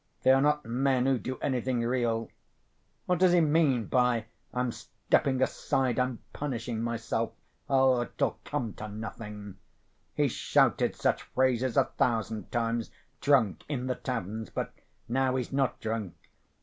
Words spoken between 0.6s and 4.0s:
men who do anything real. What does he mean